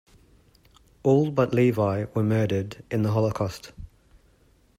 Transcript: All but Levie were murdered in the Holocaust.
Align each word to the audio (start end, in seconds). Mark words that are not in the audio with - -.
All 1.03 1.29
but 1.29 1.51
Levie 1.53 2.07
were 2.15 2.23
murdered 2.23 2.83
in 2.89 3.03
the 3.03 3.11
Holocaust. 3.11 3.71